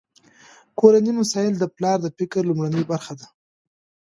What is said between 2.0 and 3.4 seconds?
د فکر لومړنۍ برخه ده.